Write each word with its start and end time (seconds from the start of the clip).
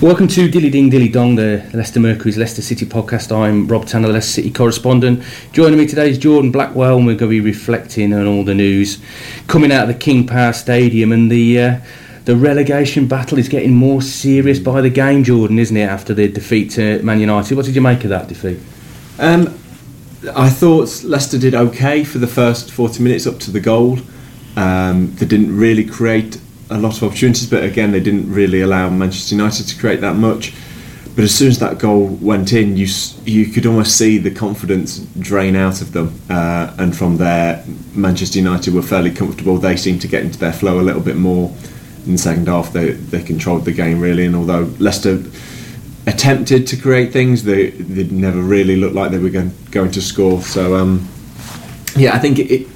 Welcome 0.00 0.28
to 0.28 0.48
Dilly 0.48 0.70
Ding 0.70 0.90
Dilly 0.90 1.08
Dong, 1.08 1.34
the 1.34 1.68
Leicester 1.74 1.98
Mercury's 1.98 2.38
Leicester 2.38 2.62
City 2.62 2.86
podcast. 2.86 3.36
I'm 3.36 3.66
Rob 3.66 3.84
Tanner, 3.84 4.06
the 4.06 4.12
Leicester 4.12 4.42
City 4.42 4.52
correspondent. 4.52 5.24
Joining 5.50 5.76
me 5.76 5.88
today 5.88 6.08
is 6.08 6.18
Jordan 6.18 6.52
Blackwell, 6.52 6.98
and 6.98 7.04
we're 7.04 7.16
going 7.16 7.32
to 7.32 7.40
be 7.40 7.40
reflecting 7.40 8.14
on 8.14 8.24
all 8.24 8.44
the 8.44 8.54
news 8.54 9.02
coming 9.48 9.72
out 9.72 9.82
of 9.82 9.88
the 9.88 9.98
King 9.98 10.24
Power 10.24 10.52
Stadium 10.52 11.10
and 11.10 11.32
the. 11.32 11.60
Uh, 11.60 11.80
the 12.26 12.36
relegation 12.36 13.08
battle 13.08 13.38
is 13.38 13.48
getting 13.48 13.74
more 13.74 14.02
serious 14.02 14.58
by 14.60 14.82
the 14.82 14.90
game, 14.90 15.24
Jordan, 15.24 15.58
isn't 15.58 15.76
it? 15.76 15.88
After 15.88 16.12
the 16.12 16.28
defeat 16.28 16.70
to 16.72 17.02
Man 17.02 17.18
United, 17.18 17.56
what 17.56 17.64
did 17.64 17.74
you 17.74 17.80
make 17.80 18.04
of 18.04 18.10
that 18.10 18.28
defeat? 18.28 18.60
Um, 19.18 19.48
I 20.36 20.50
thought 20.50 21.02
Leicester 21.02 21.38
did 21.38 21.54
okay 21.54 22.04
for 22.04 22.18
the 22.18 22.26
first 22.26 22.70
40 22.70 23.02
minutes 23.02 23.26
up 23.26 23.38
to 23.40 23.50
the 23.50 23.60
goal. 23.60 23.98
Um, 24.56 25.14
they 25.16 25.24
didn't 25.24 25.56
really 25.56 25.86
create 25.86 26.38
a 26.70 26.78
lot 26.78 26.96
of 26.96 27.02
opportunities, 27.02 27.48
but 27.48 27.64
again, 27.64 27.92
they 27.92 28.00
didn't 28.00 28.32
really 28.32 28.60
allow 28.60 28.90
Manchester 28.90 29.34
United 29.34 29.66
to 29.68 29.78
create 29.78 30.00
that 30.00 30.16
much. 30.16 30.52
But 31.14 31.24
as 31.24 31.34
soon 31.34 31.48
as 31.48 31.58
that 31.58 31.78
goal 31.78 32.06
went 32.20 32.52
in, 32.52 32.76
you 32.76 32.86
you 33.24 33.46
could 33.46 33.66
almost 33.66 33.98
see 33.98 34.18
the 34.18 34.30
confidence 34.30 34.98
drain 35.18 35.56
out 35.56 35.80
of 35.80 35.92
them, 35.92 36.14
uh, 36.30 36.72
and 36.78 36.96
from 36.96 37.16
there, 37.16 37.64
Manchester 37.94 38.38
United 38.38 38.72
were 38.72 38.82
fairly 38.82 39.10
comfortable. 39.10 39.58
They 39.58 39.76
seemed 39.76 40.00
to 40.02 40.08
get 40.08 40.22
into 40.22 40.38
their 40.38 40.52
flow 40.52 40.78
a 40.78 40.82
little 40.82 41.02
bit 41.02 41.16
more. 41.16 41.52
In 42.06 42.12
the 42.12 42.18
second 42.18 42.46
half, 42.46 42.72
they 42.72 42.90
they 42.92 43.20
controlled 43.20 43.64
the 43.64 43.72
game 43.72 44.00
really, 44.00 44.26
and 44.26 44.36
although 44.36 44.72
Leicester 44.78 45.20
attempted 46.06 46.68
to 46.68 46.76
create 46.76 47.12
things, 47.12 47.42
they 47.42 47.70
they 47.70 48.04
never 48.04 48.40
really 48.40 48.76
looked 48.76 48.94
like 48.94 49.10
they 49.10 49.18
were 49.18 49.30
going, 49.30 49.50
going 49.72 49.90
to 49.90 50.00
score. 50.00 50.40
So 50.42 50.76
um, 50.76 51.08
yeah, 51.96 52.14
I 52.14 52.20
think 52.20 52.38
it, 52.38 52.48
it 52.48 52.68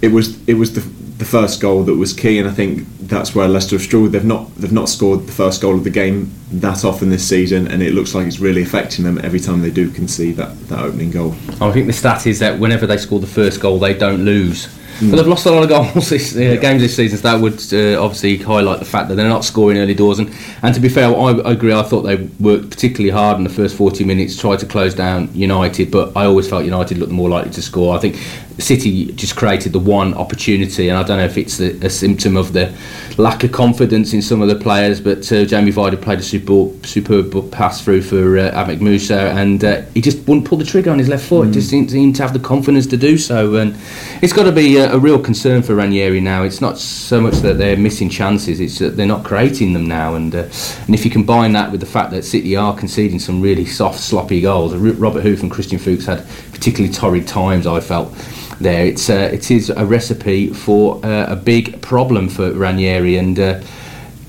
it 0.00 0.12
was 0.12 0.40
it 0.46 0.54
was 0.54 0.74
the 0.74 0.99
the 1.20 1.26
first 1.26 1.60
goal 1.60 1.84
that 1.84 1.94
was 1.94 2.14
key, 2.14 2.38
and 2.38 2.48
I 2.48 2.52
think 2.52 2.88
that's 3.02 3.34
where 3.34 3.46
Leicester 3.46 3.76
have 3.76 3.82
struggled. 3.82 4.12
They've 4.12 4.24
not 4.24 4.52
they've 4.56 4.72
not 4.72 4.88
scored 4.88 5.26
the 5.26 5.32
first 5.32 5.60
goal 5.60 5.74
of 5.74 5.84
the 5.84 5.90
game 5.90 6.32
that 6.50 6.82
often 6.82 7.10
this 7.10 7.28
season, 7.28 7.68
and 7.68 7.82
it 7.82 7.92
looks 7.92 8.14
like 8.14 8.26
it's 8.26 8.40
really 8.40 8.62
affecting 8.62 9.04
them 9.04 9.18
every 9.22 9.38
time 9.38 9.60
they 9.60 9.70
do 9.70 9.90
concede 9.90 10.36
that, 10.36 10.58
that 10.68 10.78
opening 10.78 11.10
goal. 11.10 11.34
I 11.60 11.70
think 11.72 11.86
the 11.86 11.92
stat 11.92 12.26
is 12.26 12.38
that 12.38 12.58
whenever 12.58 12.86
they 12.86 12.96
score 12.96 13.20
the 13.20 13.26
first 13.26 13.60
goal, 13.60 13.78
they 13.78 13.92
don't 13.92 14.24
lose. 14.24 14.74
Mm. 15.00 15.10
But 15.10 15.16
they've 15.16 15.26
lost 15.26 15.46
a 15.46 15.50
lot 15.50 15.62
of 15.62 15.68
goals 15.70 16.08
this, 16.10 16.36
uh, 16.36 16.40
yeah. 16.40 16.56
games 16.56 16.82
this 16.82 16.94
season, 16.94 17.18
so 17.18 17.22
that 17.22 17.40
would 17.40 17.60
uh, 17.72 18.02
obviously 18.02 18.36
highlight 18.36 18.80
the 18.80 18.84
fact 18.84 19.08
that 19.08 19.14
they're 19.14 19.28
not 19.28 19.44
scoring 19.44 19.78
early 19.78 19.94
doors. 19.94 20.18
And, 20.18 20.34
and 20.62 20.74
to 20.74 20.80
be 20.80 20.90
fair, 20.90 21.08
I, 21.08 21.10
I, 21.10 21.52
agree. 21.52 21.72
I 21.72 21.82
thought 21.82 22.02
they 22.02 22.16
worked 22.38 22.70
particularly 22.70 23.10
hard 23.10 23.38
in 23.38 23.44
the 23.44 23.50
first 23.50 23.76
40 23.76 24.04
minutes, 24.04 24.38
tried 24.38 24.58
to 24.58 24.66
close 24.66 24.94
down 24.94 25.34
United, 25.34 25.90
but 25.90 26.14
I 26.14 26.26
always 26.26 26.48
felt 26.48 26.64
United 26.64 26.98
looked 26.98 27.12
more 27.12 27.30
likely 27.30 27.50
to 27.52 27.62
score. 27.62 27.96
I 27.96 27.98
think 27.98 28.16
City 28.60 29.12
just 29.12 29.36
created 29.36 29.72
the 29.72 29.78
one 29.78 30.14
opportunity, 30.14 30.88
and 30.88 30.98
I 30.98 31.02
don't 31.02 31.18
know 31.18 31.24
if 31.24 31.38
it's 31.38 31.60
a, 31.60 31.70
a 31.84 31.90
symptom 31.90 32.36
of 32.36 32.52
the 32.52 32.74
lack 33.16 33.42
of 33.42 33.52
confidence 33.52 34.12
in 34.12 34.22
some 34.22 34.42
of 34.42 34.48
the 34.48 34.54
players. 34.54 35.00
But 35.00 35.30
uh, 35.32 35.44
Jamie 35.44 35.72
Vardy 35.72 36.00
played 36.00 36.18
a 36.18 36.22
superb, 36.22 36.84
superb 36.84 37.50
pass 37.50 37.82
through 37.82 38.02
for 38.02 38.38
uh, 38.38 38.52
Ahmed 38.54 38.82
Musa, 38.82 39.30
and 39.30 39.64
uh, 39.64 39.82
he 39.94 40.00
just 40.00 40.26
wouldn't 40.28 40.46
pull 40.46 40.58
the 40.58 40.64
trigger 40.64 40.90
on 40.90 40.98
his 40.98 41.08
left 41.08 41.26
foot. 41.26 41.44
Mm. 41.44 41.46
He 41.48 41.52
just 41.54 41.70
didn't 41.70 41.90
seem 41.90 42.12
to 42.12 42.22
have 42.22 42.32
the 42.32 42.38
confidence 42.38 42.86
to 42.88 42.96
do 42.96 43.16
so, 43.18 43.56
and 43.56 43.76
it's 44.22 44.32
got 44.32 44.44
to 44.44 44.52
be 44.52 44.78
a, 44.94 44.98
real 44.98 45.18
concern 45.18 45.62
for 45.62 45.74
Ranieri 45.74 46.20
now. 46.20 46.42
It's 46.42 46.60
not 46.60 46.78
so 46.78 47.20
much 47.20 47.34
that 47.36 47.58
they're 47.58 47.76
missing 47.76 48.08
chances; 48.08 48.60
it's 48.60 48.78
that 48.78 48.96
they're 48.96 49.06
not 49.06 49.24
creating 49.24 49.72
them 49.72 49.86
now. 49.86 50.14
And 50.14 50.34
uh, 50.34 50.48
and 50.86 50.94
if 50.94 51.04
you 51.04 51.10
combine 51.10 51.52
that 51.52 51.70
with 51.70 51.80
the 51.80 51.86
fact 51.86 52.10
that 52.12 52.24
City 52.24 52.56
are 52.56 52.76
conceding 52.76 53.18
some 53.18 53.40
really 53.40 53.66
soft, 53.66 54.00
sloppy 54.00 54.40
goals, 54.40 54.74
Robert 54.74 55.22
Huth 55.22 55.42
and 55.42 55.50
Christian 55.50 55.78
Fuchs 55.78 56.06
had 56.06 56.26
particularly 56.52 56.92
torrid 56.92 57.26
times. 57.26 57.66
I 57.66 57.80
felt 57.80 58.12
there. 58.60 58.86
It's 58.86 59.10
uh, 59.10 59.30
it 59.32 59.50
is 59.50 59.70
a 59.70 59.84
recipe 59.84 60.52
for 60.52 61.04
uh, 61.04 61.32
a 61.32 61.36
big 61.36 61.80
problem 61.82 62.28
for 62.28 62.52
Ranieri, 62.52 63.16
and 63.16 63.38
uh, 63.38 63.60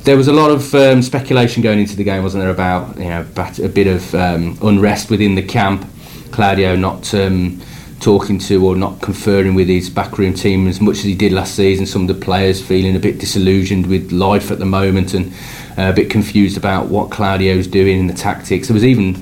there 0.04 0.18
was 0.18 0.28
a 0.28 0.34
lot 0.34 0.52
of 0.52 0.74
um, 0.74 1.02
speculation 1.02 1.62
going 1.62 1.80
into 1.80 1.96
the 1.96 2.04
game, 2.04 2.24
wasn't 2.24 2.44
there, 2.44 2.52
about 2.52 2.98
you 2.98 3.10
know 3.10 3.26
a 3.38 3.70
bit 3.70 3.88
of 3.88 4.16
um, 4.16 4.58
unrest 4.64 5.10
within 5.10 5.36
the 5.36 5.44
camp. 5.44 5.86
Claudio 6.32 6.76
not. 6.76 7.14
Um, 7.14 7.62
talking 8.02 8.40
to 8.40 8.66
or 8.66 8.76
not 8.76 9.00
conferring 9.00 9.54
with 9.54 9.68
his 9.68 9.90
backroom 9.90 10.34
team 10.34 10.68
as 10.68 10.82
much 10.82 10.98
as 10.98 11.04
he 11.04 11.16
did 11.16 11.32
last 11.32 11.56
season. 11.56 11.86
Some 11.86 12.02
of 12.02 12.08
the 12.08 12.26
players 12.26 12.62
feeling 12.62 12.96
a 12.96 13.00
bit 13.00 13.20
disillusioned 13.20 13.86
with 13.86 14.12
life 14.12 14.52
at 14.52 14.60
the 14.60 14.66
moment 14.66 15.14
and 15.14 15.32
uh, 15.78 15.92
a 15.92 15.94
bit 15.94 16.10
confused 16.10 16.58
about 16.58 16.88
what 16.88 17.12
Claudio's 17.12 17.68
doing 17.68 18.00
in 18.00 18.08
the 18.08 18.14
tactics. 18.14 18.68
There 18.68 18.74
was 18.74 18.84
even 18.84 19.16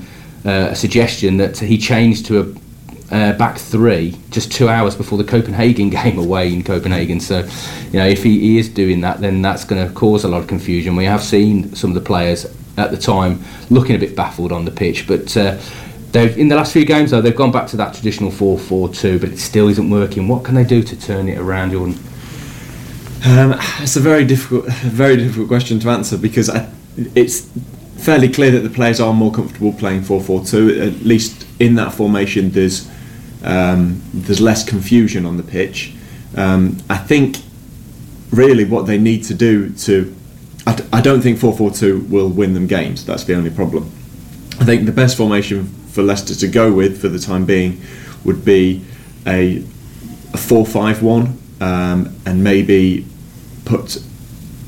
uh, 0.44 0.68
a 0.70 0.76
suggestion 0.76 1.36
that 1.36 1.58
he 1.58 1.76
changed 1.76 2.26
to 2.26 2.40
a 2.40 2.60
uh, 3.12 3.32
back 3.32 3.58
three 3.58 4.16
just 4.30 4.52
two 4.52 4.68
hours 4.68 4.94
before 4.94 5.18
the 5.18 5.24
Copenhagen 5.24 5.90
game 6.02 6.18
away 6.18 6.52
in 6.52 6.62
Copenhagen. 6.62 7.20
So, 7.20 7.40
you 7.92 7.98
know, 7.98 8.06
if 8.06 8.22
he, 8.22 8.38
he 8.38 8.58
is 8.58 8.68
doing 8.68 9.00
that, 9.02 9.20
then 9.20 9.42
that's 9.42 9.64
going 9.64 9.86
to 9.86 9.92
cause 9.94 10.24
a 10.24 10.28
lot 10.28 10.40
of 10.40 10.46
confusion. 10.46 10.96
We 10.96 11.04
have 11.04 11.22
seen 11.22 11.74
some 11.74 11.90
of 11.90 11.94
the 11.94 12.00
players 12.00 12.46
at 12.76 12.92
the 12.92 12.96
time 12.96 13.42
looking 13.68 13.96
a 13.96 13.98
bit 13.98 14.16
baffled 14.16 14.52
on 14.52 14.64
the 14.64 14.70
pitch, 14.70 15.06
but. 15.06 15.36
Uh, 15.36 15.58
they've, 16.12 16.36
in 16.36 16.48
the 16.48 16.56
last 16.56 16.72
few 16.72 16.84
games, 16.84 17.10
though, 17.10 17.20
they've 17.20 17.34
gone 17.34 17.52
back 17.52 17.66
to 17.68 17.76
that 17.76 17.94
traditional 17.94 18.30
4-4-2, 18.30 19.20
but 19.20 19.30
it 19.30 19.38
still 19.38 19.68
isn't 19.68 19.90
working. 19.90 20.28
What 20.28 20.44
can 20.44 20.54
they 20.54 20.64
do 20.64 20.82
to 20.82 21.00
turn 21.00 21.28
it 21.28 21.38
around, 21.38 21.72
Jordan? 21.72 21.98
Um, 23.26 23.54
it's 23.80 23.96
a 23.96 24.00
very 24.00 24.24
difficult, 24.24 24.66
very 24.66 25.16
difficult 25.16 25.48
question 25.48 25.78
to 25.80 25.90
answer 25.90 26.16
because 26.16 26.48
I, 26.48 26.70
it's 27.14 27.48
fairly 27.98 28.28
clear 28.28 28.50
that 28.52 28.60
the 28.60 28.70
players 28.70 28.98
are 28.98 29.12
more 29.12 29.30
comfortable 29.30 29.72
playing 29.72 30.02
4-4-2. 30.02 30.86
At 30.86 31.02
least 31.04 31.46
in 31.58 31.74
that 31.74 31.92
formation, 31.92 32.50
there's 32.50 32.88
um, 33.42 34.02
there's 34.12 34.40
less 34.40 34.68
confusion 34.68 35.24
on 35.24 35.38
the 35.38 35.42
pitch. 35.42 35.94
Um, 36.36 36.78
I 36.90 36.98
think 36.98 37.38
really 38.30 38.64
what 38.64 38.86
they 38.86 38.98
need 38.98 39.24
to 39.24 39.34
do 39.34 39.70
to 39.70 40.14
I 40.66 41.00
don't 41.00 41.20
think 41.20 41.38
4-4-2 41.38 42.10
will 42.10 42.28
win 42.28 42.54
them 42.54 42.66
games. 42.66 43.04
That's 43.04 43.24
the 43.24 43.34
only 43.34 43.50
problem. 43.50 43.90
I 44.60 44.64
think 44.64 44.86
the 44.86 44.92
best 44.92 45.16
formation 45.16 45.74
for 45.92 46.02
Leicester 46.02 46.34
to 46.34 46.48
go 46.48 46.72
with 46.72 47.00
for 47.00 47.08
the 47.08 47.18
time 47.18 47.44
being 47.44 47.80
would 48.24 48.44
be 48.44 48.84
a, 49.26 49.58
a 50.32 50.36
4-5-1 50.36 51.62
um, 51.62 52.14
and 52.26 52.44
maybe 52.44 53.06
put 53.64 54.02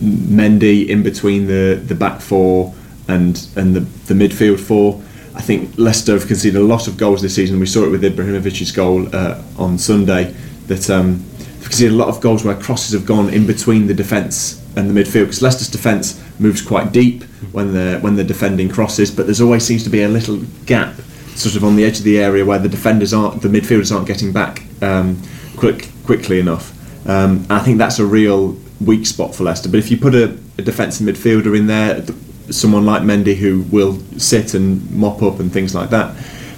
Mendy 0.00 0.88
in 0.88 1.02
between 1.02 1.46
the, 1.46 1.80
the 1.84 1.94
back 1.94 2.20
four 2.20 2.74
and 3.08 3.48
and 3.56 3.74
the, 3.74 3.80
the 3.80 4.14
midfield 4.14 4.60
four 4.60 5.02
I 5.34 5.40
think 5.40 5.78
Leicester 5.78 6.12
have 6.12 6.26
conceded 6.26 6.60
a 6.60 6.64
lot 6.64 6.88
of 6.88 6.96
goals 6.96 7.22
this 7.22 7.34
season. 7.34 7.58
We 7.58 7.66
saw 7.66 7.84
it 7.84 7.90
with 7.90 8.02
Ibrahimovic's 8.02 8.70
goal 8.70 9.14
uh, 9.14 9.42
on 9.56 9.78
Sunday. 9.78 10.34
That 10.66 10.88
um, 10.90 11.24
they've 11.38 11.64
conceded 11.64 11.92
a 11.92 11.96
lot 11.96 12.08
of 12.08 12.20
goals 12.20 12.44
where 12.44 12.54
crosses 12.54 12.92
have 12.92 13.06
gone 13.06 13.30
in 13.30 13.46
between 13.46 13.86
the 13.86 13.94
defence 13.94 14.62
and 14.76 14.88
the 14.88 14.94
midfield. 14.94 15.24
Because 15.24 15.42
Leicester's 15.42 15.68
defence 15.68 16.22
moves 16.38 16.60
quite 16.60 16.92
deep 16.92 17.24
when 17.52 17.72
they're 17.72 17.98
when 18.00 18.14
they're 18.14 18.26
defending 18.26 18.68
crosses, 18.68 19.10
but 19.10 19.26
there's 19.26 19.40
always 19.40 19.64
seems 19.64 19.84
to 19.84 19.90
be 19.90 20.02
a 20.02 20.08
little 20.08 20.38
gap, 20.66 20.94
sort 21.34 21.56
of 21.56 21.64
on 21.64 21.76
the 21.76 21.84
edge 21.84 21.98
of 21.98 22.04
the 22.04 22.18
area 22.18 22.44
where 22.44 22.58
the 22.58 22.68
defenders 22.68 23.12
aren't, 23.12 23.42
the 23.42 23.48
midfielders 23.48 23.94
aren't 23.94 24.06
getting 24.06 24.32
back 24.32 24.62
um, 24.82 25.20
quick 25.56 25.88
quickly 26.04 26.40
enough. 26.40 26.72
Um, 27.08 27.46
I 27.50 27.60
think 27.60 27.78
that's 27.78 27.98
a 27.98 28.06
real 28.06 28.56
weak 28.80 29.06
spot 29.06 29.34
for 29.34 29.44
Leicester. 29.44 29.68
But 29.68 29.78
if 29.78 29.90
you 29.90 29.96
put 29.96 30.14
a, 30.14 30.38
a 30.58 30.62
defensive 30.62 31.06
midfielder 31.06 31.56
in 31.56 31.66
there, 31.66 32.04
someone 32.50 32.84
like 32.84 33.02
Mendy 33.02 33.36
who 33.36 33.62
will 33.70 33.98
sit 34.18 34.54
and 34.54 34.90
mop 34.90 35.22
up 35.22 35.40
and 35.40 35.52
things 35.52 35.74
like 35.74 35.90
that. 35.90 36.14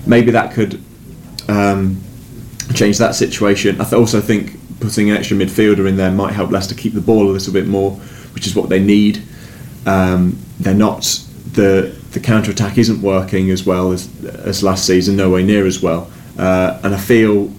Maybe 0.06 0.30
that 0.32 0.52
could 0.52 0.82
um, 1.48 2.02
change 2.74 2.98
that 2.98 3.14
situation. 3.14 3.80
I 3.80 3.84
th- 3.84 3.94
also 3.94 4.20
think 4.20 4.58
putting 4.80 5.10
an 5.10 5.16
extra 5.16 5.36
midfielder 5.36 5.88
in 5.88 5.96
there 5.96 6.10
might 6.10 6.32
help 6.32 6.50
Leicester 6.50 6.74
keep 6.74 6.94
the 6.94 7.00
ball 7.00 7.28
a 7.28 7.32
little 7.32 7.52
bit 7.52 7.66
more, 7.66 7.92
which 8.34 8.46
is 8.46 8.54
what 8.54 8.68
they 8.68 8.80
need. 8.80 9.22
Um, 9.86 10.38
they're 10.58 10.74
not 10.74 11.02
the 11.52 11.96
the 12.14 12.20
counter 12.20 12.50
attack 12.50 12.78
isn't 12.78 13.02
working 13.02 13.50
as 13.50 13.66
well 13.66 13.92
as 13.92 14.08
as 14.24 14.62
last 14.62 14.86
season, 14.86 15.16
nowhere 15.16 15.42
near 15.42 15.66
as 15.66 15.82
well. 15.82 16.10
Uh, 16.38 16.80
and 16.82 16.94
I 16.94 16.98
feel 16.98 17.52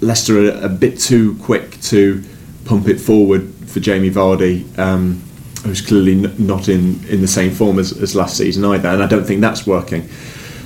Leicester 0.00 0.38
are 0.38 0.64
a 0.64 0.68
bit 0.68 0.98
too 0.98 1.36
quick 1.42 1.80
to 1.82 2.22
pump 2.64 2.88
it 2.88 3.00
forward 3.00 3.52
for 3.66 3.80
Jamie 3.80 4.10
Vardy. 4.10 4.78
Um, 4.78 5.22
who's 5.64 5.80
clearly 5.80 6.16
not 6.38 6.68
in, 6.68 7.04
in 7.06 7.20
the 7.20 7.28
same 7.28 7.52
form 7.52 7.78
as, 7.78 7.92
as 8.02 8.16
last 8.16 8.36
season 8.36 8.64
either, 8.64 8.88
and 8.88 9.00
I 9.00 9.06
don't 9.06 9.24
think 9.24 9.40
that's 9.40 9.64
working. 9.64 10.08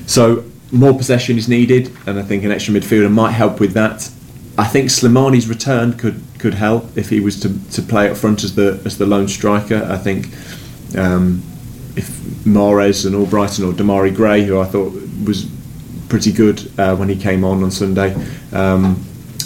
So 0.07 0.43
more 0.73 0.97
possession 0.97 1.37
is 1.37 1.49
needed, 1.49 1.95
and 2.07 2.19
I 2.19 2.23
think 2.23 2.45
an 2.45 2.51
extra 2.51 2.73
midfielder 2.75 3.13
might 3.13 3.33
help 3.33 3.61
with 3.61 3.73
that. 3.73 4.11
I 4.59 4.65
think 4.65 4.89
Slimani's 4.89 5.49
return 5.49 5.93
could 5.93 6.23
could 6.39 6.55
help 6.55 6.97
if 6.97 7.11
he 7.11 7.21
was 7.21 7.41
to, 7.41 7.71
to 7.73 7.83
play 7.83 8.11
up 8.11 8.17
front 8.17 8.43
as 8.43 8.55
the 8.55 8.81
as 8.85 8.97
the 8.97 9.07
lone 9.07 9.29
striker. 9.29 9.87
I 9.91 9.99
think 9.99 10.29
um, 10.97 11.43
if 11.97 12.09
Mahrez 12.45 13.07
and 13.07 13.15
Albrighton 13.15 13.69
or 13.69 13.73
Demarai 13.73 14.15
Gray, 14.15 14.45
who 14.45 14.61
I 14.61 14.65
thought 14.65 14.93
was 15.25 15.51
pretty 16.09 16.33
good 16.33 16.71
uh, 16.79 16.95
when 16.97 17.09
he 17.09 17.17
came 17.17 17.45
on 17.45 17.63
on 17.63 17.71
Sunday, 17.71 18.15
um, 18.53 19.03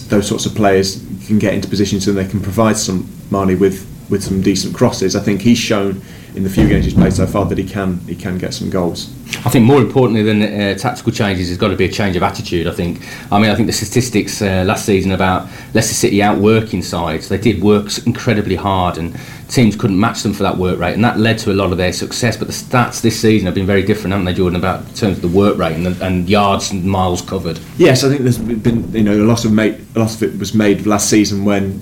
those 0.09 0.27
sorts 0.29 0.47
of 0.47 0.55
players 0.55 1.05
can 1.27 1.39
get 1.39 1.55
into 1.55 1.69
positions 1.69 2.07
and 2.09 2.19
they 2.19 2.27
can 2.27 2.41
provide 2.41 2.77
some 2.77 3.09
money 3.31 3.55
with 3.55 3.87
with 4.11 4.23
some 4.23 4.43
decent 4.43 4.75
crosses. 4.75 5.17
I 5.17 5.21
think 5.21 5.41
he's 5.41 5.59
shown 5.59 6.03
in 6.35 6.45
the 6.45 6.51
few 6.51 6.69
games 6.69 6.85
he's 6.85 6.95
played 6.95 7.13
so 7.13 7.27
far 7.27 7.45
that 7.47 7.59
he 7.59 7.65
can 7.65 7.99
he 8.01 8.15
can 8.15 8.39
get 8.39 8.55
some 8.55 8.71
goals. 8.71 9.13
I 9.45 9.49
think 9.51 9.65
more 9.65 9.81
importantly 9.81 10.23
than 10.23 10.43
uh, 10.43 10.75
tactical 10.77 11.13
changes, 11.13 11.49
there's 11.49 11.59
got 11.59 11.69
to 11.69 11.77
be 11.77 11.85
a 11.85 11.91
change 11.91 12.17
of 12.17 12.23
attitude. 12.23 12.67
I 12.67 12.73
think. 12.73 13.01
I 13.33 13.39
mean, 13.39 13.51
I 13.51 13.55
think 13.55 13.67
the 13.67 13.73
statistics 13.73 14.43
uh, 14.43 14.65
last 14.67 14.85
season 14.85 15.13
about 15.13 15.49
Leicester 15.73 15.95
City 15.95 16.23
outworking 16.23 16.83
sides, 16.83 17.29
they 17.29 17.39
did 17.39 17.63
work 17.63 17.87
incredibly 18.07 18.57
hard, 18.57 18.99
and 18.99 19.19
teams 19.49 19.77
couldn't 19.77 19.99
match 19.99 20.23
them 20.23 20.33
for 20.33 20.43
that 20.43 20.57
work 20.57 20.79
rate, 20.79 20.95
and 20.95 21.05
that 21.05 21.19
led 21.19 21.39
to 21.39 21.53
a 21.53 21.55
lot 21.55 21.73
of 21.73 21.79
their 21.79 21.93
success. 21.93 22.37
But 22.37 22.49
the 22.49 22.53
stats 22.53 23.01
this 23.01 23.21
season 23.21 23.47
have 23.47 23.55
been 23.55 23.67
very 23.67 23.83
different, 23.83 24.13
haven't 24.13 24.27
they, 24.27 24.35
Jordan, 24.35 24.59
about 24.59 24.81
in 24.89 24.95
terms 24.95 25.17
of 25.17 25.23
the 25.23 25.37
work 25.37 25.59
rate 25.59 25.75
and, 25.75 25.87
the, 25.87 26.07
and 26.07 26.29
yards 26.29 26.71
and 26.71 26.85
miles 26.85 27.23
covered? 27.23 27.59
Yes, 27.79 28.05
I 28.05 28.09
think 28.09 28.23
there's 28.23 28.39
been 28.39 28.93
you 28.93 29.03
know 29.03 29.15
a 29.15 29.27
lot 29.27 29.45
of 29.45 29.53
made, 29.53 29.85
a 29.95 30.01
lot 30.01 30.15
of 30.15 30.23
it 30.23 30.39
was 30.39 30.55
made 30.55 30.87
last 30.87 31.09
season 31.09 31.45
when 31.45 31.81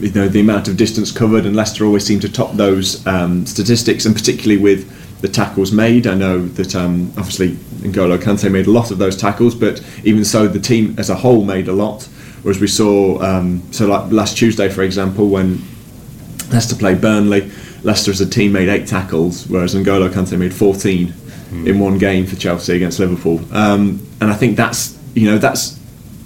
you 0.00 0.10
know 0.12 0.28
the 0.28 0.40
amount 0.40 0.68
of 0.68 0.76
distance 0.76 1.12
covered, 1.12 1.46
and 1.46 1.54
Leicester 1.54 1.84
always 1.84 2.04
seem 2.04 2.20
to 2.20 2.28
top 2.30 2.52
those 2.54 3.06
um, 3.06 3.46
statistics, 3.46 4.06
and 4.06 4.14
particularly 4.14 4.60
with 4.60 5.20
the 5.20 5.28
tackles 5.28 5.72
made. 5.72 6.06
I 6.06 6.14
know 6.14 6.46
that 6.46 6.74
um, 6.74 7.12
obviously 7.16 7.52
N'Golo 7.80 8.18
Kante 8.18 8.50
made 8.50 8.66
a 8.66 8.70
lot 8.70 8.90
of 8.90 8.98
those 8.98 9.16
tackles, 9.16 9.54
but 9.54 9.82
even 10.04 10.24
so, 10.24 10.46
the 10.46 10.60
team 10.60 10.94
as 10.98 11.10
a 11.10 11.14
whole 11.14 11.44
made 11.44 11.68
a 11.68 11.72
lot. 11.72 12.04
Whereas 12.42 12.60
we 12.60 12.68
saw, 12.68 13.20
um, 13.20 13.62
so 13.72 13.86
like 13.86 14.12
last 14.12 14.36
Tuesday, 14.38 14.68
for 14.68 14.82
example, 14.82 15.28
when 15.28 15.60
Leicester 16.52 16.76
played 16.76 17.00
Burnley, 17.00 17.50
Leicester 17.82 18.10
as 18.10 18.20
a 18.20 18.28
team 18.28 18.52
made 18.52 18.68
eight 18.68 18.86
tackles, 18.86 19.46
whereas 19.48 19.74
N'Golo 19.74 20.08
Kante 20.08 20.38
made 20.38 20.54
14 20.54 21.08
mm. 21.08 21.66
in 21.66 21.78
one 21.78 21.98
game 21.98 22.26
for 22.26 22.36
Chelsea 22.36 22.76
against 22.76 22.98
Liverpool. 23.00 23.40
Um, 23.52 24.06
and 24.20 24.30
I 24.30 24.34
think 24.34 24.56
that's 24.56 24.96
you 25.14 25.30
know 25.30 25.38
that's 25.38 25.77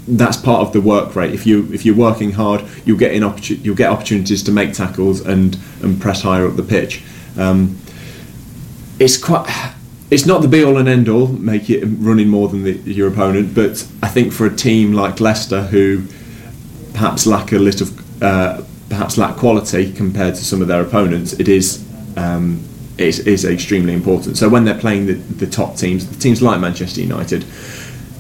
that's 0.09 0.37
part 0.37 0.61
of 0.61 0.73
the 0.73 0.81
work 0.81 1.15
rate. 1.15 1.33
If 1.33 1.47
you 1.47 1.73
if 1.73 1.85
you're 1.85 1.97
working 1.97 2.33
hard, 2.33 2.65
you'll 2.85 2.99
get 2.99 3.13
in 3.13 3.23
opportu- 3.23 3.63
you'll 3.65 3.77
get 3.77 3.91
opportunities 3.91 4.43
to 4.45 4.53
make 4.53 4.73
tackles 4.73 5.21
and 5.21 5.57
and 5.83 6.01
press 6.01 6.23
higher 6.23 6.47
up 6.47 6.57
the 6.57 6.63
pitch. 6.63 7.03
Um, 7.37 7.79
it's 8.99 9.17
quite. 9.17 9.47
It's 10.11 10.27
not 10.27 10.43
the 10.43 10.49
be 10.49 10.63
all 10.63 10.77
and 10.77 10.89
end 10.89 11.09
all, 11.09 11.29
make 11.29 11.71
it 11.71 11.83
running 11.87 12.29
more 12.29 12.47
than 12.47 12.65
the, 12.65 12.73
your 12.73 13.09
opponent, 13.09 13.55
but 13.55 13.89
I 14.03 14.09
think 14.09 14.31
for 14.31 14.45
a 14.45 14.55
team 14.55 14.93
like 14.93 15.21
Leicester, 15.21 15.63
who 15.63 16.05
perhaps 16.93 17.27
lack 17.27 17.53
a 17.53 17.59
little, 17.59 17.89
uh, 18.21 18.63
perhaps 18.91 19.17
lack 19.17 19.37
quality 19.37 19.91
compared 19.91 20.35
to 20.35 20.45
some 20.45 20.61
of 20.61 20.69
their 20.69 20.83
opponents, 20.83 21.33
it 21.33 21.49
is 21.49 21.83
um, 22.19 22.63
extremely 22.99 23.95
important. 23.95 24.37
So 24.37 24.51
when 24.51 24.67
they're 24.67 24.79
playing 24.79 25.07
the, 25.07 25.15
the 25.15 25.47
top 25.47 25.77
teams, 25.77 26.07
the 26.07 26.21
teams 26.21 26.43
like 26.43 26.61
Manchester 26.61 27.01
United, 27.01 27.47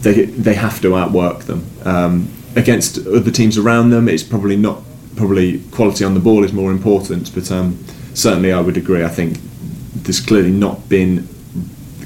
they 0.02 0.24
they 0.24 0.54
have 0.54 0.80
to 0.82 0.96
outwork 0.96 1.44
them 1.44 1.64
um, 1.84 2.28
against 2.56 2.98
other 3.06 3.30
teams 3.30 3.56
around 3.58 3.90
them. 3.90 4.08
It's 4.08 4.22
probably 4.22 4.56
not 4.56 4.82
probably 5.16 5.60
quality 5.70 6.04
on 6.04 6.14
the 6.14 6.20
ball 6.20 6.44
is 6.44 6.52
more 6.52 6.70
important, 6.70 7.34
but 7.34 7.50
um, 7.50 7.82
certainly 8.14 8.52
I 8.52 8.60
would 8.60 8.76
agree. 8.76 9.04
I 9.04 9.08
think 9.08 9.38
there's 9.94 10.20
clearly 10.20 10.50
not 10.50 10.88
been 10.88 11.28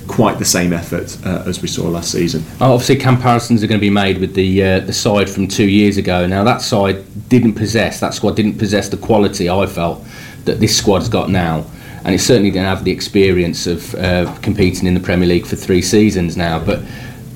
quite 0.06 0.38
the 0.38 0.44
same 0.44 0.72
effort 0.72 1.16
uh, 1.26 1.42
as 1.46 1.60
we 1.60 1.68
saw 1.68 1.88
last 1.88 2.12
season. 2.12 2.44
Oh, 2.60 2.74
obviously, 2.74 2.96
comparisons 2.96 3.62
are 3.62 3.66
going 3.66 3.80
to 3.80 3.84
be 3.84 3.90
made 3.90 4.18
with 4.18 4.34
the 4.34 4.62
uh, 4.62 4.80
the 4.80 4.92
side 4.92 5.28
from 5.28 5.48
two 5.48 5.68
years 5.68 5.96
ago. 5.96 6.26
Now 6.26 6.44
that 6.44 6.62
side 6.62 7.28
didn't 7.28 7.54
possess 7.54 8.00
that 8.00 8.14
squad 8.14 8.36
didn't 8.36 8.58
possess 8.58 8.88
the 8.88 8.96
quality 8.96 9.48
I 9.48 9.66
felt 9.66 10.04
that 10.44 10.60
this 10.60 10.76
squad's 10.76 11.08
got 11.08 11.30
now. 11.30 11.64
And 12.04 12.14
it 12.14 12.20
certainly 12.20 12.52
didn't 12.52 12.68
have 12.68 12.84
the 12.84 12.92
experience 12.92 13.66
of 13.66 13.92
uh, 13.96 14.32
competing 14.40 14.86
in 14.86 14.94
the 14.94 15.00
Premier 15.00 15.26
League 15.26 15.44
for 15.44 15.56
three 15.56 15.82
seasons 15.82 16.36
now. 16.36 16.64
But 16.64 16.82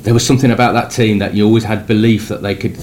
there 0.02 0.14
was 0.14 0.26
something 0.26 0.50
about 0.50 0.73
that 0.73 0.91
team 0.91 1.19
that 1.19 1.35
you 1.35 1.44
always 1.47 1.64
had 1.64 1.87
belief 1.87 2.29
that 2.29 2.43
they 2.43 2.55
could, 2.55 2.79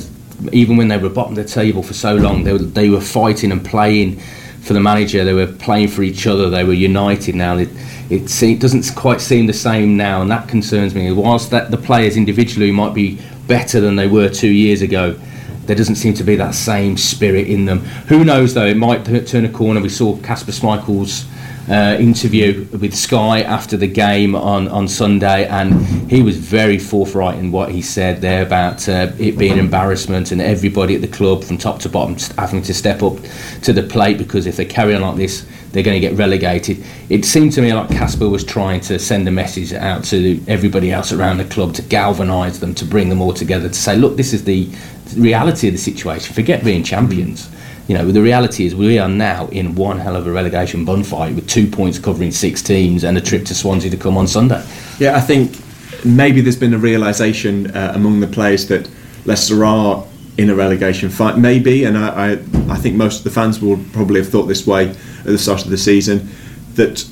even 0.51 0.77
when 0.77 0.87
they 0.87 0.97
were 0.97 1.09
bottom 1.09 1.37
of 1.37 1.43
the 1.43 1.51
table 1.51 1.81
for 1.81 1.93
so 1.93 2.15
long, 2.15 2.43
they 2.43 2.53
were, 2.53 2.59
they 2.59 2.89
were 2.89 3.01
fighting 3.01 3.51
and 3.51 3.65
playing 3.65 4.19
for 4.61 4.73
the 4.73 4.79
manager. 4.79 5.23
They 5.23 5.33
were 5.33 5.47
playing 5.47 5.87
for 5.87 6.03
each 6.03 6.27
other. 6.27 6.49
They 6.49 6.63
were 6.63 6.73
united. 6.73 7.35
Now 7.35 7.57
it, 7.57 7.69
it, 8.09 8.43
it 8.43 8.59
doesn't 8.59 8.95
quite 8.95 9.21
seem 9.21 9.47
the 9.47 9.53
same 9.53 9.97
now, 9.97 10.21
and 10.21 10.29
that 10.29 10.47
concerns 10.47 10.93
me. 10.93 11.11
Whilst 11.11 11.49
that 11.51 11.71
the 11.71 11.77
players 11.77 12.17
individually 12.17 12.71
might 12.71 12.93
be 12.93 13.19
better 13.47 13.79
than 13.79 13.95
they 13.95 14.07
were 14.07 14.29
two 14.29 14.51
years 14.51 14.81
ago, 14.81 15.19
there 15.65 15.75
doesn't 15.75 15.95
seem 15.95 16.13
to 16.13 16.23
be 16.23 16.35
that 16.35 16.53
same 16.53 16.97
spirit 16.97 17.47
in 17.47 17.65
them. 17.65 17.79
Who 18.09 18.23
knows 18.23 18.53
though? 18.53 18.65
It 18.65 18.77
might 18.77 19.05
turn 19.27 19.45
a 19.45 19.49
corner. 19.49 19.81
We 19.81 19.89
saw 19.89 20.17
Kasper 20.17 20.51
Schmeichel's 20.51 21.25
uh, 21.69 21.97
interview 21.99 22.65
with 22.79 22.95
Sky 22.95 23.41
after 23.41 23.75
the 23.75 23.87
game 23.87 24.35
on, 24.35 24.67
on 24.69 24.87
Sunday, 24.87 25.45
and 25.47 25.85
he 26.09 26.21
was 26.21 26.37
very 26.37 26.79
forthright 26.79 27.37
in 27.37 27.51
what 27.51 27.71
he 27.71 27.81
said 27.81 28.21
there 28.21 28.41
about 28.43 28.87
uh, 28.87 29.11
it 29.19 29.37
being 29.37 29.57
embarrassment 29.57 30.31
and 30.31 30.41
everybody 30.41 30.95
at 30.95 31.01
the 31.01 31.07
club 31.07 31.43
from 31.43 31.57
top 31.57 31.79
to 31.79 31.89
bottom 31.89 32.15
having 32.37 32.61
to 32.61 32.73
step 32.73 33.03
up 33.03 33.17
to 33.61 33.73
the 33.73 33.83
plate 33.83 34.17
because 34.17 34.47
if 34.47 34.55
they 34.55 34.65
carry 34.65 34.95
on 34.95 35.01
like 35.01 35.17
this, 35.17 35.45
they're 35.71 35.83
going 35.83 35.99
to 35.99 36.07
get 36.07 36.17
relegated. 36.17 36.83
It 37.09 37.25
seemed 37.25 37.51
to 37.53 37.61
me 37.61 37.73
like 37.73 37.89
Kasper 37.89 38.29
was 38.29 38.43
trying 38.43 38.79
to 38.81 38.97
send 38.97 39.27
a 39.27 39.31
message 39.31 39.73
out 39.73 40.05
to 40.05 40.41
everybody 40.47 40.91
else 40.91 41.11
around 41.11 41.37
the 41.37 41.45
club 41.45 41.73
to 41.75 41.81
galvanise 41.81 42.59
them, 42.59 42.73
to 42.75 42.85
bring 42.85 43.09
them 43.09 43.21
all 43.21 43.33
together, 43.33 43.67
to 43.67 43.73
say, 43.73 43.97
look, 43.97 44.15
this 44.15 44.33
is 44.33 44.45
the 44.45 44.69
reality 45.17 45.67
of 45.67 45.73
the 45.73 45.79
situation. 45.79 46.33
Forget 46.33 46.63
being 46.63 46.83
champions 46.83 47.49
you 47.87 47.95
know, 47.95 48.11
the 48.11 48.21
reality 48.21 48.65
is 48.65 48.75
we 48.75 48.99
are 48.99 49.07
now 49.07 49.47
in 49.47 49.73
one 49.75 49.97
hell 49.97 50.15
of 50.15 50.27
a 50.27 50.31
relegation 50.31 50.83
bun 50.83 51.03
fight 51.03 51.33
with 51.33 51.47
two 51.47 51.67
points 51.67 51.97
covering 51.97 52.31
six 52.31 52.61
teams 52.61 53.03
and 53.03 53.17
a 53.17 53.21
trip 53.21 53.45
to 53.45 53.55
Swansea 53.55 53.89
to 53.89 53.97
come 53.97 54.17
on 54.17 54.27
Sunday. 54.27 54.63
Yeah, 54.99 55.15
I 55.15 55.21
think 55.21 55.57
maybe 56.03 56.41
there's 56.41 56.59
been 56.59 56.73
a 56.73 56.77
realisation 56.77 57.71
uh, 57.71 57.93
among 57.95 58.19
the 58.19 58.27
players 58.27 58.67
that 58.67 58.89
Leicester 59.25 59.63
are 59.63 60.05
in 60.37 60.49
a 60.49 60.55
relegation 60.55 61.09
fight, 61.09 61.37
maybe, 61.37 61.85
and 61.85 61.97
I, 61.97 62.31
I, 62.31 62.31
I 62.69 62.75
think 62.75 62.95
most 62.95 63.19
of 63.19 63.23
the 63.23 63.31
fans 63.31 63.59
will 63.59 63.77
probably 63.91 64.19
have 64.19 64.29
thought 64.29 64.43
this 64.43 64.67
way 64.67 64.89
at 64.89 65.25
the 65.25 65.37
start 65.37 65.63
of 65.63 65.71
the 65.71 65.77
season, 65.77 66.29
that 66.75 67.07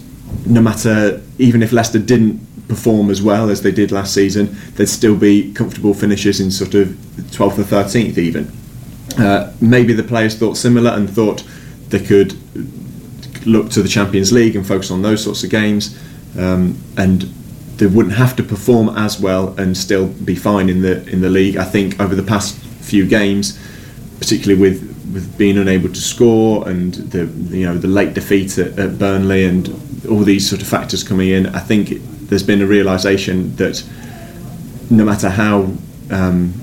no 0.46 0.62
matter, 0.62 1.22
even 1.40 1.64
if 1.64 1.72
Leicester 1.72 2.00
didn't 2.00 2.40
perform 2.68 3.10
as 3.10 3.22
well 3.22 3.50
as 3.50 3.62
they 3.62 3.72
did 3.72 3.92
last 3.92 4.14
season, 4.14 4.56
they'd 4.76 4.90
still 4.90 5.16
be 5.16 5.54
comfortable 5.54 5.94
finishers 5.94 6.40
in 6.40 6.52
sort 6.52 6.76
of 6.76 6.90
12th 6.90 7.60
or 7.60 7.64
13th 7.64 8.18
even. 8.18 8.52
Uh, 9.18 9.52
maybe 9.62 9.94
the 9.94 10.04
players 10.04 10.38
thought 10.38 10.58
similar 10.58 10.92
and 10.92 11.10
thought 11.10 11.44
they 11.90 12.00
could 12.00 12.34
look 13.46 13.70
to 13.72 13.82
the 13.82 13.88
Champions 13.88 14.32
League 14.32 14.56
and 14.56 14.66
focus 14.66 14.92
on 14.92 15.02
those 15.02 15.24
sorts 15.24 15.44
of 15.44 15.50
games, 15.50 15.98
um, 16.38 16.78
and 16.98 17.22
they 17.78 17.88
wouldn't 17.88 18.16
have 18.16 18.36
to 18.36 18.44
perform 18.44 18.90
as 18.90 19.20
well 19.20 19.54
and 19.60 19.78
still 19.78 20.08
be 20.08 20.36
fine 20.36 20.70
in 20.70 20.82
the 20.82 21.08
in 21.10 21.22
the 21.22 21.30
league. 21.30 21.58
I 21.58 21.66
think 21.66 22.00
over 22.00 22.16
the 22.16 22.24
past 22.24 22.58
few 22.82 23.08
games, 23.08 23.60
particularly 24.20 24.60
with 24.60 24.96
with 25.14 25.38
being 25.38 25.58
unable 25.58 25.90
to 25.90 26.02
score 26.02 26.68
and 26.68 26.94
the 26.94 27.26
you 27.56 27.66
know 27.66 27.78
the 27.78 27.88
late 27.88 28.14
defeat 28.14 28.58
at, 28.58 28.78
at 28.80 28.98
Burnley 28.98 29.46
and 29.46 29.70
all 30.10 30.20
these 30.20 30.50
sort 30.50 30.62
of 30.62 30.68
factors 30.68 31.04
coming 31.04 31.30
in, 31.30 31.48
I 31.48 31.60
think 31.60 31.90
there's 32.28 32.44
been 32.44 32.62
a 32.62 32.68
realization 32.68 33.56
that 33.58 33.84
no 34.90 35.06
matter 35.06 35.30
how 35.30 35.72
um, 36.12 36.54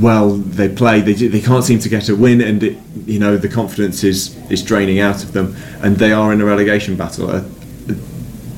well 0.00 0.30
they 0.32 0.68
play, 0.68 1.00
they 1.00 1.14
they 1.14 1.40
can't 1.40 1.64
seem 1.64 1.78
to 1.80 1.88
get 1.88 2.08
a 2.08 2.16
win, 2.16 2.40
and 2.40 2.62
it, 2.62 2.78
you 3.06 3.18
know 3.18 3.36
the 3.36 3.48
confidence 3.48 4.04
is 4.04 4.36
is 4.50 4.62
draining 4.62 5.00
out 5.00 5.22
of 5.22 5.32
them, 5.32 5.56
and 5.82 5.96
they 5.96 6.12
are 6.12 6.32
in 6.32 6.40
a 6.40 6.44
relegation 6.44 6.96
battle. 6.96 7.30
Uh, 7.30 7.44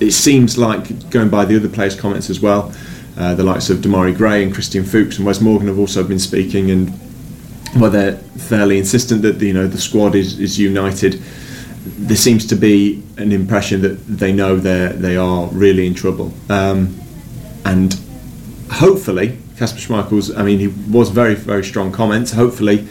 it 0.00 0.12
seems 0.12 0.56
like 0.56 1.10
going 1.10 1.28
by 1.28 1.44
the 1.44 1.56
other 1.56 1.68
players' 1.68 1.96
comments 1.96 2.30
as 2.30 2.40
well, 2.40 2.72
uh, 3.16 3.34
the 3.34 3.42
likes 3.42 3.68
of 3.68 3.78
Demarai 3.78 4.16
Gray 4.16 4.42
and 4.42 4.54
Christian 4.54 4.84
Fuchs 4.84 5.18
and 5.18 5.26
Wes 5.26 5.40
Morgan 5.40 5.68
have 5.68 5.78
also 5.78 6.04
been 6.04 6.20
speaking, 6.20 6.70
and 6.70 6.92
well, 7.76 7.90
they're 7.90 8.16
fairly 8.16 8.78
insistent 8.78 9.22
that 9.22 9.40
you 9.40 9.52
know 9.52 9.66
the 9.66 9.78
squad 9.78 10.14
is 10.14 10.38
is 10.38 10.58
united. 10.58 11.20
There 11.84 12.16
seems 12.16 12.46
to 12.46 12.56
be 12.56 13.02
an 13.16 13.32
impression 13.32 13.82
that 13.82 14.06
they 14.06 14.32
know 14.32 14.56
they 14.56 14.92
they 14.94 15.16
are 15.16 15.46
really 15.48 15.86
in 15.86 15.94
trouble, 15.94 16.32
um, 16.48 16.98
and 17.64 17.98
hopefully 18.70 19.38
Kasper 19.58 19.80
Schmeichel's, 19.80 20.34
I 20.36 20.44
mean, 20.44 20.60
he 20.60 20.68
was 20.68 21.10
very, 21.10 21.34
very 21.34 21.64
strong 21.64 21.90
comments. 21.90 22.32
Hopefully, 22.32 22.86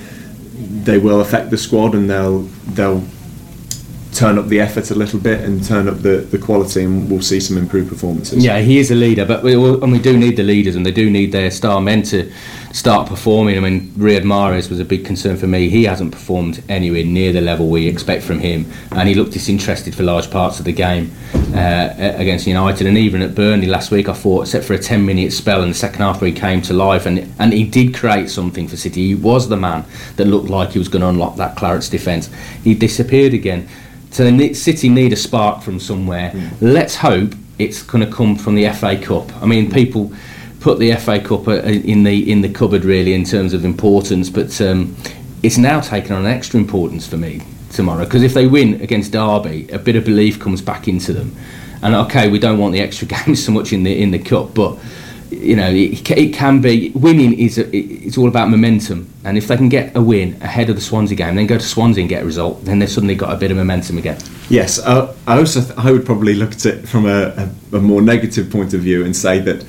they 0.53 0.97
will 0.97 1.21
affect 1.21 1.49
the 1.49 1.57
squad 1.57 1.95
and 1.95 2.09
they'll 2.09 2.41
they'll 2.73 3.03
turn 4.17 4.39
up 4.39 4.47
the 4.47 4.59
effort 4.59 4.89
a 4.89 4.95
little 4.95 5.19
bit 5.19 5.41
and 5.41 5.63
turn 5.63 5.87
up 5.87 6.01
the, 6.01 6.17
the 6.31 6.39
quality, 6.39 6.83
and 6.83 7.09
we'll 7.09 7.21
see 7.21 7.39
some 7.39 7.55
improved 7.55 7.87
performances. 7.87 8.43
Yeah, 8.43 8.59
he 8.59 8.79
is 8.79 8.89
a 8.89 8.95
leader, 8.95 9.25
but 9.25 9.43
we, 9.43 9.53
and 9.53 9.91
we 9.91 9.99
do 9.99 10.17
need 10.17 10.37
the 10.37 10.43
leaders, 10.43 10.75
and 10.75 10.83
they 10.83 10.91
do 10.91 11.07
need 11.09 11.31
their 11.31 11.51
star 11.51 11.79
men 11.81 12.01
to 12.03 12.31
start 12.73 13.07
performing. 13.07 13.57
I 13.57 13.59
mean, 13.59 13.91
Riyad 13.91 14.23
Mahrez 14.23 14.71
was 14.71 14.79
a 14.79 14.85
big 14.85 15.05
concern 15.05 15.37
for 15.37 15.45
me. 15.45 15.69
He 15.69 15.83
hasn't 15.83 16.11
performed 16.11 16.63
anywhere 16.67 17.05
near 17.05 17.31
the 17.31 17.41
level 17.41 17.69
we 17.69 17.87
expect 17.87 18.23
from 18.23 18.39
him, 18.39 18.65
and 18.91 19.07
he 19.07 19.13
looked 19.13 19.33
disinterested 19.33 19.93
for 19.93 20.01
large 20.01 20.31
parts 20.31 20.57
of 20.57 20.65
the 20.65 20.73
game 20.73 21.11
uh, 21.53 21.93
against 21.95 22.47
United, 22.47 22.87
and 22.87 22.97
even 22.97 23.21
at 23.21 23.35
Burnley 23.35 23.67
last 23.67 23.91
week. 23.91 24.09
I 24.09 24.13
thought, 24.13 24.41
except 24.41 24.65
for 24.65 24.73
a 24.73 24.79
ten-minute 24.79 25.31
spell 25.31 25.61
in 25.61 25.69
the 25.69 25.75
second 25.75 26.01
half 26.01 26.21
where 26.21 26.31
he 26.31 26.35
came 26.35 26.63
to 26.63 26.73
life, 26.73 27.05
and 27.05 27.31
and 27.37 27.53
he 27.53 27.63
did 27.63 27.93
create 27.93 28.31
something 28.31 28.67
for 28.67 28.77
City. 28.77 29.09
He 29.09 29.15
was 29.15 29.47
the 29.47 29.57
man 29.57 29.85
that 30.15 30.25
looked 30.25 30.49
like 30.49 30.71
he 30.71 30.79
was 30.79 30.87
going 30.87 31.03
to 31.03 31.09
unlock 31.09 31.35
that 31.35 31.55
Clarets 31.55 31.89
defence. 31.91 32.31
He 32.63 32.73
disappeared 32.73 33.35
again 33.35 33.69
So 34.17 34.23
the 34.23 34.31
ne- 34.31 34.53
City 34.53 34.89
need 34.89 35.13
a 35.13 35.15
spark 35.15 35.61
from 35.61 35.79
somewhere. 35.79 36.33
Let's 36.59 36.95
hope 36.95 37.35
it's 37.59 37.83
going 37.83 38.03
to 38.03 38.11
come 38.11 38.35
from 38.35 38.55
the 38.55 38.67
FA 38.69 38.97
Cup. 38.97 39.31
I 39.43 39.45
mean, 39.45 39.69
people 39.69 40.11
put 40.59 40.79
the 40.79 40.95
FA 40.95 41.19
Cup 41.19 41.47
uh, 41.47 41.61
in 41.61 42.01
the 42.01 42.31
in 42.31 42.41
the 42.41 42.49
cupboard 42.49 42.83
really 42.83 43.13
in 43.13 43.25
terms 43.25 43.53
of 43.53 43.63
importance, 43.63 44.31
but 44.31 44.59
um, 44.59 44.95
it's 45.43 45.59
now 45.59 45.81
taken 45.81 46.13
on 46.13 46.25
an 46.25 46.31
extra 46.31 46.59
importance 46.59 47.05
for 47.05 47.17
me 47.17 47.43
tomorrow 47.69 48.05
because 48.05 48.23
if 48.23 48.33
they 48.33 48.47
win 48.47 48.81
against 48.81 49.11
Derby, 49.11 49.69
a 49.69 49.77
bit 49.77 49.95
of 49.95 50.03
belief 50.03 50.39
comes 50.39 50.63
back 50.63 50.87
into 50.87 51.13
them. 51.13 51.35
And 51.83 51.93
okay, 51.93 52.27
we 52.27 52.39
don't 52.39 52.57
want 52.57 52.73
the 52.73 52.79
extra 52.79 53.07
games 53.23 53.45
so 53.45 53.51
much 53.51 53.71
in 53.71 53.83
the 53.83 54.01
in 54.01 54.09
the 54.09 54.17
cup, 54.17 54.55
but 54.55 54.79
you 55.31 55.55
know 55.55 55.69
it, 55.69 56.09
it 56.11 56.33
can 56.33 56.61
be 56.61 56.91
winning 56.95 57.37
is 57.37 57.57
a, 57.57 57.65
it- 57.75 58.05
it's 58.07 58.17
all 58.17 58.27
about 58.27 58.49
momentum. 58.49 59.07
And 59.25 59.37
if 59.37 59.47
they 59.47 59.57
can 59.57 59.67
get 59.69 59.95
a 59.95 60.01
win 60.01 60.37
ahead 60.41 60.69
of 60.69 60.75
the 60.77 60.81
Swansea 60.81 61.17
game, 61.17 61.35
then 61.35 61.47
go 61.47 61.57
to 61.57 61.63
Swansea 61.63 62.01
and 62.01 62.09
get 62.09 62.23
a 62.23 62.25
result, 62.25 62.63
then 62.63 62.79
they've 62.79 62.89
suddenly 62.89 63.15
got 63.15 63.33
a 63.33 63.37
bit 63.37 63.51
of 63.51 63.57
momentum 63.57 63.97
again. 63.97 64.17
Yes, 64.49 64.79
uh, 64.79 65.13
I 65.27 65.37
also 65.37 65.61
th- 65.61 65.77
I 65.77 65.91
would 65.91 66.05
probably 66.05 66.33
look 66.35 66.53
at 66.53 66.65
it 66.65 66.87
from 66.87 67.05
a, 67.05 67.49
a, 67.73 67.77
a 67.77 67.81
more 67.81 68.01
negative 68.01 68.49
point 68.49 68.73
of 68.73 68.79
view 68.81 69.03
and 69.03 69.13
say 69.13 69.39
that 69.39 69.65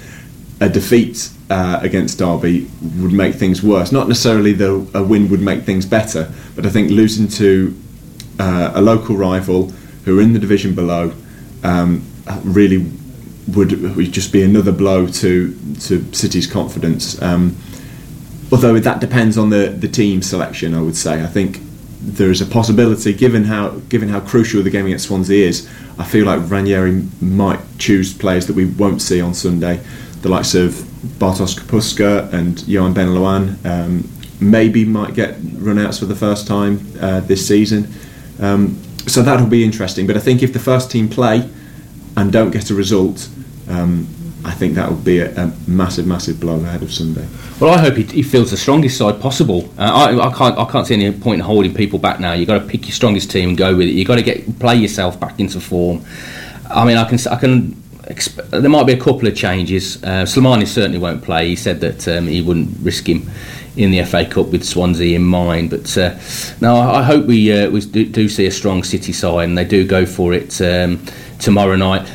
a 0.60 0.68
defeat 0.68 1.30
uh, 1.50 1.80
against 1.82 2.18
Derby 2.18 2.68
would 3.00 3.12
make 3.12 3.34
things 3.34 3.62
worse. 3.62 3.90
Not 3.90 4.06
necessarily 4.08 4.52
that 4.54 4.90
a 4.94 5.02
win 5.02 5.28
would 5.30 5.40
make 5.40 5.62
things 5.64 5.84
better, 5.86 6.30
but 6.54 6.64
I 6.66 6.70
think 6.70 6.90
losing 6.90 7.26
to 7.28 7.74
uh, 8.38 8.72
a 8.74 8.80
local 8.80 9.16
rival 9.16 9.70
who 10.04 10.18
are 10.18 10.22
in 10.22 10.32
the 10.32 10.38
division 10.38 10.74
below 10.74 11.12
um, 11.64 12.04
really 12.44 12.78
would, 13.54 13.70
just 14.12 14.32
be 14.32 14.42
another 14.42 14.72
blow 14.72 15.06
to 15.06 15.56
to 15.80 16.14
City's 16.14 16.46
confidence. 16.46 17.20
Um, 17.22 17.56
although 18.52 18.78
that 18.78 19.00
depends 19.00 19.38
on 19.38 19.50
the, 19.50 19.68
the 19.68 19.88
team 19.88 20.22
selection, 20.22 20.74
I 20.74 20.82
would 20.82 20.96
say. 20.96 21.22
I 21.22 21.26
think 21.26 21.60
there 22.00 22.30
is 22.30 22.40
a 22.40 22.46
possibility, 22.46 23.12
given 23.12 23.44
how 23.44 23.70
given 23.88 24.08
how 24.08 24.20
crucial 24.20 24.62
the 24.62 24.70
game 24.70 24.86
against 24.86 25.06
Swansea 25.06 25.46
is, 25.46 25.68
I 25.98 26.04
feel 26.04 26.26
like 26.26 26.48
Ranieri 26.50 27.04
might 27.20 27.60
choose 27.78 28.12
players 28.14 28.46
that 28.46 28.56
we 28.56 28.66
won't 28.66 29.02
see 29.02 29.20
on 29.20 29.34
Sunday, 29.34 29.80
the 30.22 30.28
likes 30.28 30.54
of 30.54 30.72
Bartosz 31.18 31.58
Kapustka 31.58 32.32
and 32.32 32.58
Yohan 32.58 32.94
Benalouane. 32.94 33.64
Um, 33.64 34.08
maybe 34.40 34.84
might 34.84 35.14
get 35.14 35.34
runouts 35.40 35.98
for 35.98 36.06
the 36.06 36.14
first 36.14 36.46
time 36.46 36.80
uh, 37.00 37.20
this 37.20 37.46
season. 37.46 37.92
Um, 38.38 38.80
so 39.06 39.22
that'll 39.22 39.46
be 39.46 39.64
interesting. 39.64 40.06
But 40.06 40.16
I 40.16 40.20
think 40.20 40.42
if 40.42 40.52
the 40.52 40.60
first 40.60 40.90
team 40.90 41.08
play 41.08 41.48
and 42.16 42.32
don't 42.32 42.50
get 42.50 42.70
a 42.70 42.74
result, 42.74 43.28
um, 43.68 44.08
I 44.44 44.52
think 44.52 44.74
that 44.74 44.88
would 44.90 45.04
be 45.04 45.18
a, 45.18 45.34
a 45.36 45.52
massive, 45.66 46.06
massive 46.06 46.38
blow 46.40 46.60
ahead 46.60 46.82
of 46.82 46.92
Sunday. 46.92 47.26
Well, 47.60 47.74
I 47.74 47.78
hope 47.78 47.96
he, 47.96 48.04
he 48.04 48.22
feels 48.22 48.50
the 48.50 48.56
strongest 48.56 48.96
side 48.96 49.20
possible. 49.20 49.68
Uh, 49.76 49.82
I, 49.82 50.28
I 50.28 50.32
can't 50.32 50.56
I 50.56 50.64
can't 50.64 50.86
see 50.86 50.94
any 50.94 51.10
point 51.18 51.40
in 51.40 51.44
holding 51.44 51.74
people 51.74 51.98
back 51.98 52.20
now. 52.20 52.32
You've 52.32 52.48
got 52.48 52.60
to 52.60 52.66
pick 52.66 52.86
your 52.86 52.92
strongest 52.92 53.30
team 53.30 53.50
and 53.50 53.58
go 53.58 53.76
with 53.76 53.88
it. 53.88 53.92
You've 53.92 54.06
got 54.06 54.16
to 54.16 54.22
get 54.22 54.58
play 54.58 54.76
yourself 54.76 55.18
back 55.18 55.40
into 55.40 55.60
form. 55.60 56.04
I 56.70 56.84
mean, 56.84 56.96
I 56.96 57.04
can 57.08 57.18
I 57.30 57.36
can. 57.36 57.72
Exp- 58.08 58.48
there 58.48 58.70
might 58.70 58.86
be 58.86 58.94
a 58.94 59.00
couple 59.00 59.28
of 59.28 59.36
changes. 59.36 60.02
Uh, 60.02 60.24
Slimani 60.24 60.66
certainly 60.66 60.98
won't 60.98 61.22
play. 61.22 61.48
He 61.48 61.56
said 61.56 61.80
that 61.80 62.08
um, 62.08 62.26
he 62.26 62.40
wouldn't 62.40 62.78
risk 62.80 63.06
him 63.06 63.28
in 63.76 63.90
the 63.90 64.02
FA 64.04 64.24
Cup 64.24 64.46
with 64.46 64.64
Swansea 64.64 65.14
in 65.14 65.24
mind. 65.24 65.68
But 65.68 65.98
uh, 65.98 66.16
I 66.62 67.00
I 67.00 67.02
hope 67.02 67.26
we 67.26 67.52
uh, 67.52 67.70
we 67.70 67.80
do, 67.80 68.06
do 68.06 68.28
see 68.28 68.46
a 68.46 68.50
strong 68.50 68.82
City 68.82 69.12
side 69.12 69.48
and 69.48 69.58
they 69.58 69.64
do 69.64 69.86
go 69.86 70.06
for 70.06 70.32
it 70.32 70.58
um, 70.62 71.04
tomorrow 71.38 71.76
night. 71.76 72.08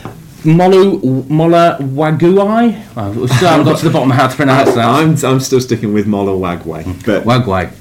Molu 0.44 1.30
Mola 1.30 1.78
Waguai. 1.80 2.98
I 2.98 3.12
still 3.14 3.50
haven't 3.50 3.66
got 3.66 3.80
to 3.80 3.86
the 3.86 3.92
bottom 3.92 4.12
of 4.12 4.18
how 4.18 4.28
to 4.28 4.36
pronounce 4.36 4.74
that. 4.76 4.86
I'm, 4.86 5.16
I'm 5.26 5.40
still 5.40 5.62
sticking 5.62 5.94
with 5.94 6.06
Mola 6.06 6.32
Wagway, 6.32 7.06
but 7.06 7.24
Wagway. 7.24 7.72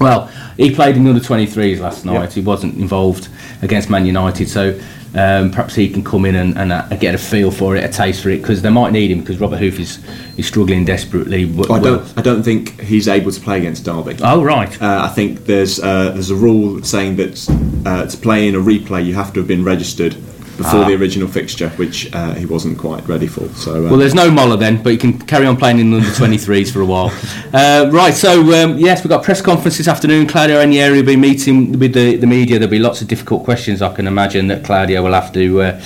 Well, 0.00 0.28
he 0.56 0.74
played 0.74 0.96
in 0.96 1.04
the 1.04 1.10
under 1.10 1.22
23s 1.22 1.78
last 1.78 2.06
night. 2.06 2.14
Yeah. 2.14 2.26
He 2.30 2.40
wasn't 2.40 2.76
involved 2.76 3.28
against 3.60 3.90
Man 3.90 4.06
United, 4.06 4.48
so 4.48 4.80
um, 5.14 5.50
perhaps 5.50 5.74
he 5.74 5.90
can 5.90 6.02
come 6.02 6.24
in 6.24 6.36
and, 6.36 6.56
and 6.56 6.72
uh, 6.72 6.86
get 6.96 7.14
a 7.14 7.18
feel 7.18 7.50
for 7.50 7.76
it, 7.76 7.84
a 7.84 7.88
taste 7.88 8.22
for 8.22 8.30
it, 8.30 8.40
because 8.40 8.62
they 8.62 8.70
might 8.70 8.92
need 8.92 9.10
him 9.10 9.20
because 9.20 9.38
Robert 9.38 9.58
Huth 9.58 9.78
is, 9.78 9.98
is 10.38 10.46
struggling 10.46 10.84
desperately. 10.84 11.44
I 11.68 11.80
don't 11.80 12.18
I 12.18 12.22
don't 12.22 12.42
think 12.42 12.80
he's 12.80 13.08
able 13.08 13.32
to 13.32 13.40
play 13.40 13.58
against 13.58 13.84
Derby. 13.84 14.16
Oh 14.22 14.42
right. 14.42 14.80
Uh, 14.80 15.02
I 15.04 15.08
think 15.08 15.44
there's 15.46 15.80
uh, 15.80 16.12
there's 16.12 16.30
a 16.30 16.36
rule 16.36 16.82
saying 16.82 17.16
that 17.16 17.82
uh, 17.84 18.06
to 18.06 18.16
play 18.16 18.48
in 18.48 18.54
a 18.54 18.58
replay 18.58 19.04
you 19.04 19.14
have 19.14 19.32
to 19.34 19.40
have 19.40 19.48
been 19.48 19.64
registered 19.64 20.16
before 20.62 20.80
Ah. 20.84 20.88
the 20.88 20.94
original 20.94 21.26
fixture, 21.28 21.70
which 21.82 21.96
uh, 22.12 22.34
he 22.34 22.44
wasn't 22.54 22.76
quite 22.78 23.02
ready 23.08 23.26
for. 23.26 23.48
So 23.64 23.70
uh, 23.86 23.90
Well, 23.90 23.96
there's 24.02 24.14
no 24.14 24.30
Moller 24.30 24.58
then, 24.58 24.82
but 24.82 24.90
you 24.94 24.98
can 24.98 25.12
carry 25.32 25.46
on 25.46 25.56
playing 25.56 25.78
in 25.78 25.90
the 25.90 25.96
under 25.98 26.10
23s 26.10 26.70
for 26.70 26.80
a 26.82 26.84
while. 26.94 27.10
Uh, 27.52 27.88
right, 27.90 28.12
so 28.14 28.30
um, 28.58 28.78
yes, 28.78 29.02
we've 29.02 29.08
got 29.14 29.20
a 29.22 29.24
press 29.24 29.40
conference 29.40 29.78
this 29.78 29.88
afternoon. 29.88 30.26
Claudio 30.26 30.58
Ranieri 30.58 30.98
will 30.98 31.06
be 31.06 31.16
meeting 31.16 31.78
with 31.78 31.94
the, 31.94 32.16
the 32.16 32.26
media. 32.26 32.58
There'll 32.58 32.70
be 32.70 32.78
lots 32.78 33.00
of 33.02 33.08
difficult 33.08 33.44
questions, 33.44 33.80
I 33.80 33.92
can 33.94 34.06
imagine, 34.06 34.48
that 34.48 34.64
Claudio 34.64 35.02
will 35.02 35.14
have 35.14 35.32
to 35.32 35.62
uh, 35.62 35.80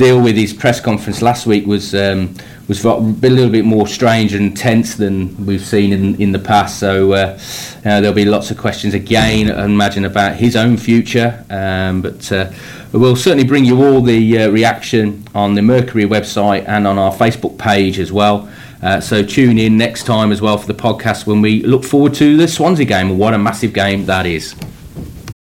deal 0.00 0.20
with. 0.20 0.34
His 0.34 0.54
press 0.54 0.80
conference 0.80 1.20
last 1.20 1.46
week 1.46 1.66
was 1.66 1.94
um, 1.94 2.34
was 2.68 2.82
a 2.84 2.96
little 2.96 3.50
bit 3.50 3.64
more 3.64 3.86
strange 3.86 4.32
and 4.32 4.56
tense 4.56 4.94
than 4.94 5.44
we've 5.44 5.64
seen 5.64 5.92
in, 5.92 6.20
in 6.20 6.32
the 6.32 6.38
past. 6.38 6.78
So 6.78 7.12
uh, 7.12 7.38
uh, 7.84 8.00
there'll 8.00 8.14
be 8.14 8.24
lots 8.24 8.50
of 8.50 8.56
questions 8.56 8.94
again, 8.94 9.50
I 9.50 9.64
imagine, 9.64 10.06
about 10.06 10.36
his 10.36 10.56
own 10.56 10.78
future. 10.78 11.44
Um, 11.50 12.00
but 12.00 12.32
uh, 12.32 12.50
we'll 12.92 13.16
certainly 13.16 13.44
bring 13.44 13.66
you 13.66 13.84
all 13.84 14.00
the 14.00 14.38
uh, 14.38 14.50
reaction 14.50 15.22
on 15.34 15.54
the 15.54 15.62
Mercury 15.62 16.06
website 16.06 16.66
and 16.66 16.86
on 16.86 16.96
our 16.96 17.12
Facebook 17.12 17.58
page 17.58 17.98
as 17.98 18.10
well. 18.10 18.48
Uh, 18.82 19.00
so 19.00 19.22
tune 19.22 19.58
in 19.58 19.76
next 19.76 20.04
time 20.04 20.32
as 20.32 20.40
well 20.40 20.56
for 20.56 20.66
the 20.66 20.82
podcast 20.82 21.26
when 21.26 21.42
we 21.42 21.62
look 21.64 21.84
forward 21.84 22.14
to 22.14 22.38
the 22.38 22.48
Swansea 22.48 22.86
game. 22.86 23.18
What 23.18 23.34
a 23.34 23.38
massive 23.38 23.74
game 23.74 24.06
that 24.06 24.24
is. 24.24 24.54